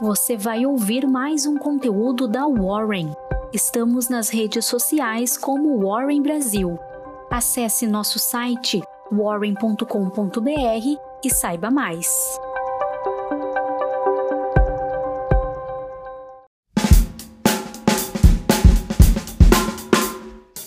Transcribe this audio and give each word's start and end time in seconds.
você 0.00 0.34
vai 0.34 0.64
ouvir 0.64 1.06
mais 1.06 1.44
um 1.44 1.58
conteúdo 1.58 2.26
da 2.26 2.46
Warren. 2.46 3.14
Estamos 3.52 4.08
nas 4.08 4.30
redes 4.30 4.64
sociais 4.64 5.36
como 5.36 5.78
Warren 5.86 6.22
Brasil. 6.22 6.78
Acesse 7.30 7.86
nosso 7.86 8.18
site 8.18 8.80
warren.com.br 9.12 10.46
e 11.22 11.30
saiba 11.30 11.70
mais. 11.70 12.08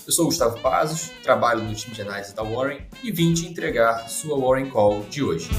Eu 0.05 0.11
sou 0.11 0.25
Gustavo 0.25 0.59
Pazos, 0.59 1.09
trabalho 1.23 1.63
no 1.63 1.73
time 1.73 1.95
de 1.95 2.03
análise 2.03 2.35
da 2.35 2.43
Warren 2.43 2.87
e 3.03 3.11
vim 3.11 3.33
te 3.33 3.47
entregar 3.47 4.07
sua 4.07 4.37
Warren 4.37 4.69
Call 4.69 5.01
de 5.05 5.23
hoje. 5.23 5.49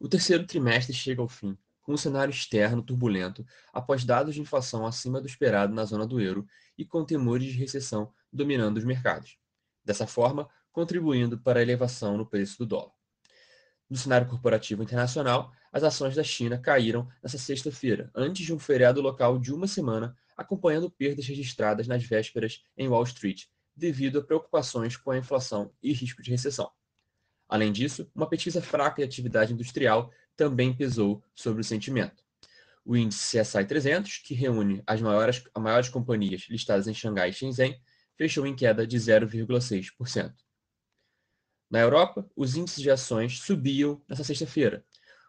O 0.00 0.08
terceiro 0.08 0.44
trimestre 0.44 0.92
chega 0.92 1.22
ao 1.22 1.28
fim, 1.28 1.56
com 1.86 1.92
um 1.92 1.96
cenário 1.96 2.32
externo 2.32 2.82
turbulento 2.82 3.46
após 3.72 4.04
dados 4.04 4.34
de 4.34 4.40
inflação 4.40 4.84
acima 4.84 5.20
do 5.20 5.26
esperado 5.28 5.72
na 5.72 5.84
zona 5.84 6.04
do 6.04 6.20
euro 6.20 6.44
e 6.76 6.84
com 6.84 7.04
temores 7.04 7.46
de 7.46 7.56
recessão 7.56 8.12
dominando 8.32 8.78
os 8.78 8.84
mercados. 8.84 9.38
Dessa 9.84 10.04
forma, 10.04 10.48
contribuindo 10.72 11.38
para 11.38 11.60
a 11.60 11.62
elevação 11.62 12.16
no 12.18 12.26
preço 12.26 12.58
do 12.58 12.66
dólar. 12.66 12.90
No 13.88 13.96
cenário 13.96 14.26
corporativo 14.26 14.82
internacional, 14.82 15.52
as 15.72 15.84
ações 15.84 16.16
da 16.16 16.24
China 16.24 16.58
caíram 16.58 17.08
nesta 17.22 17.38
sexta-feira, 17.38 18.10
antes 18.12 18.44
de 18.44 18.52
um 18.52 18.58
feriado 18.58 19.00
local 19.00 19.38
de 19.38 19.54
uma 19.54 19.68
semana, 19.68 20.16
acompanhando 20.36 20.90
perdas 20.90 21.24
registradas 21.28 21.86
nas 21.86 22.02
vésperas 22.02 22.64
em 22.76 22.88
Wall 22.88 23.04
Street, 23.04 23.44
devido 23.76 24.18
a 24.18 24.24
preocupações 24.24 24.96
com 24.96 25.12
a 25.12 25.18
inflação 25.18 25.72
e 25.80 25.92
risco 25.92 26.20
de 26.20 26.32
recessão. 26.32 26.68
Além 27.48 27.72
disso, 27.72 28.10
uma 28.14 28.28
pesquisa 28.28 28.60
fraca 28.60 28.96
de 28.96 29.04
atividade 29.04 29.52
industrial 29.52 30.12
também 30.36 30.74
pesou 30.74 31.22
sobre 31.34 31.60
o 31.60 31.64
sentimento. 31.64 32.24
O 32.84 32.96
índice 32.96 33.38
CSI 33.38 33.64
300, 33.64 34.18
que 34.18 34.34
reúne 34.34 34.82
as 34.86 35.00
maiores, 35.00 35.42
as 35.54 35.62
maiores 35.62 35.88
companhias 35.88 36.46
listadas 36.48 36.86
em 36.86 36.94
Xangai 36.94 37.30
e 37.30 37.32
Shenzhen, 37.32 37.80
fechou 38.16 38.46
em 38.46 38.54
queda 38.54 38.86
de 38.86 38.96
0,6%. 38.96 40.34
Na 41.68 41.80
Europa, 41.80 42.28
os 42.36 42.56
índices 42.56 42.82
de 42.82 42.90
ações 42.90 43.40
subiam 43.40 44.00
nesta 44.08 44.22
sexta-feira, 44.22 44.84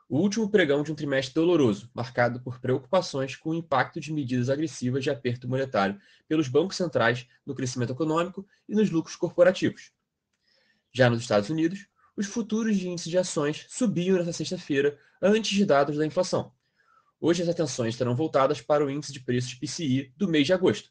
o 0.10 0.20
último 0.20 0.50
pregão 0.50 0.84
de 0.84 0.92
um 0.92 0.96
trimestre 0.96 1.34
doloroso, 1.34 1.92
marcado 1.94 2.40
por 2.40 2.62
preocupações 2.62 3.36
com 3.36 3.50
o 3.50 3.54
impacto 3.54 4.00
de 4.00 4.14
medidas 4.14 4.50
agressivas 4.50 5.04
de 5.04 5.10
aperto 5.10 5.50
monetário 5.50 6.00
pelos 6.30 6.48
bancos 6.48 6.78
centrais 6.78 7.28
no 7.46 7.54
crescimento 7.54 7.92
econômico 7.92 8.48
e 8.70 8.76
nos 8.76 8.90
lucros 8.90 9.18
corporativos. 9.18 9.92
Já 10.94 11.10
nos 11.10 11.22
Estados 11.22 11.50
Unidos, 11.50 11.88
os 12.18 12.26
futuros 12.26 12.76
de 12.76 12.90
índice 12.90 13.12
de 13.12 13.18
ações 13.18 13.68
subiam 13.70 14.18
nesta 14.18 14.34
sexta-feira, 14.34 15.00
antes 15.22 15.52
de 15.52 15.64
dados 15.64 15.98
da 15.98 16.06
inflação. 16.06 16.52
Hoje 17.22 17.44
as 17.44 17.50
atenções 17.50 17.94
estarão 17.94 18.16
voltadas 18.16 18.60
para 18.60 18.84
o 18.84 18.90
índice 18.90 19.14
de 19.14 19.20
preços 19.20 19.54
PCI 19.54 20.12
do 20.18 20.28
mês 20.28 20.48
de 20.48 20.54
agosto. 20.54 20.90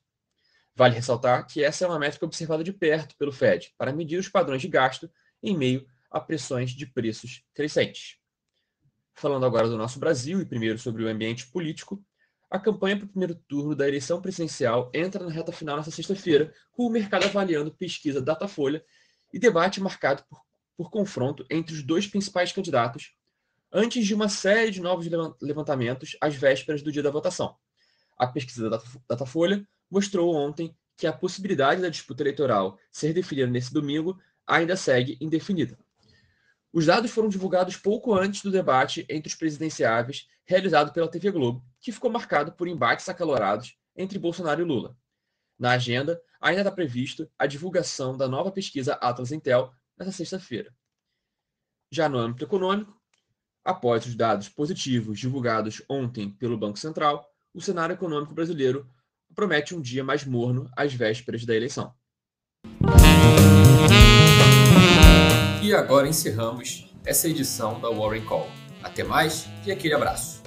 Vale 0.75 0.95
ressaltar 0.95 1.45
que 1.47 1.65
essa 1.65 1.85
é 1.85 1.89
uma 1.89 1.99
métrica 1.99 2.25
observada 2.25 2.63
de 2.63 2.73
perto 2.73 3.17
pelo 3.17 3.33
Fed 3.33 3.75
para 3.77 3.93
medir 3.93 4.19
os 4.19 4.29
padrões 4.29 4.63
de 4.63 4.69
gasto 4.69 5.11
em 5.43 5.57
meio 5.57 5.85
a 6.11 6.21
pressões 6.21 6.71
de 6.71 6.87
preços 6.87 7.43
crescentes. 7.53 8.19
Falando 9.13 9.47
agora 9.47 9.69
do 9.69 9.77
nosso 9.77 9.99
Brasil 9.99 10.41
e 10.41 10.47
primeiro 10.47 10.79
sobre 10.79 11.03
o 11.03 11.09
ambiente 11.09 11.49
político, 11.49 12.05
a 12.49 12.59
campanha 12.59 12.97
para 12.97 13.07
o 13.07 13.09
primeiro 13.09 13.35
turno 13.35 13.75
da 13.75 13.89
eleição 13.89 14.21
presidencial 14.21 14.91
entra 14.95 15.25
na 15.25 15.33
reta 15.33 15.51
final 15.51 15.77
nesta 15.77 15.91
sexta-feira, 15.91 16.53
com 16.71 16.87
o 16.87 16.91
mercado 16.91 17.25
avaliando 17.25 17.75
pesquisa 17.75 18.23
Datafolha 18.23 18.85
e 19.33 19.39
debate 19.39 19.81
marcado 19.81 20.25
por 20.29 20.46
por 20.77 20.91
confronto 20.91 21.45
entre 21.51 21.75
os 21.75 21.83
dois 21.83 22.07
principais 22.07 22.53
candidatos, 22.53 23.15
antes 23.73 24.07
de 24.07 24.15
uma 24.15 24.29
série 24.29 24.71
de 24.71 24.81
novos 24.81 25.09
levantamentos 25.41 26.17
às 26.21 26.35
vésperas 26.35 26.83
do 26.83 26.93
dia 26.93 27.03
da 27.03 27.11
votação. 27.11 27.57
A 28.17 28.27
pesquisa 28.27 28.71
da 28.71 28.81
Datafolha 29.09 29.67
mostrou 29.91 30.35
ontem 30.35 30.75
que 30.97 31.07
a 31.07 31.13
possibilidade 31.13 31.83
da 31.83 31.89
disputa 31.89 32.23
eleitoral 32.23 32.79
ser 32.91 33.13
definida 33.13 33.47
nesse 33.47 33.73
domingo 33.73 34.19
ainda 34.47 34.77
segue 34.77 35.19
indefinida. 35.21 35.79
Os 36.73 36.87
dados 36.87 37.11
foram 37.11 37.29
divulgados 37.29 37.77
pouco 37.77 38.15
antes 38.15 38.43
do 38.43 38.51
debate 38.51 39.07
entre 39.09 39.29
os 39.29 39.35
presidenciáveis 39.35 40.29
realizado 40.45 40.93
pela 40.93 41.11
TV 41.11 41.31
Globo, 41.31 41.65
que 41.81 41.93
ficou 41.93 42.11
marcado 42.11 42.53
por 42.53 42.69
embates 42.69 43.09
acalorados 43.09 43.77
entre 43.97 44.19
Bolsonaro 44.19 44.61
e 44.61 44.65
Lula. 44.65 44.97
Na 45.59 45.73
agenda, 45.73 46.21
ainda 46.41 46.61
está 46.61 46.71
previsto 46.71 47.29
a 47.39 47.47
divulgação 47.47 48.17
da 48.17 48.29
nova 48.29 48.53
pesquisa 48.53 48.95
Atlas 48.95 49.33
Intel 49.33 49.73
nessa 49.99 50.13
sexta-feira. 50.13 50.75
Já 51.91 52.09
no 52.09 52.19
âmbito 52.19 52.45
econômico, 52.45 52.97
após 53.65 54.07
os 54.07 54.15
dados 54.15 54.49
positivos 54.49 55.19
divulgados 55.19 55.83
ontem 55.89 56.31
pelo 56.31 56.59
Banco 56.59 56.79
Central, 56.79 57.25
o 57.55 57.61
cenário 57.61 57.95
econômico 57.95 58.35
brasileiro 58.35 58.89
promete 59.35 59.75
um 59.75 59.81
dia 59.81 60.05
mais 60.05 60.25
morno 60.25 60.71
às 60.77 60.93
vésperas 60.93 61.45
da 61.45 61.55
eleição. 61.55 61.95
E 65.63 65.75
agora 65.75 66.07
encerramos 66.07 66.95
essa 67.05 67.29
edição 67.29 67.81
da 67.81 67.89
Warren 67.89 68.25
Call. 68.25 68.49
Até 68.83 69.03
mais 69.03 69.47
e 69.67 69.73
aquele 69.73 69.95
abraço. 69.95 70.43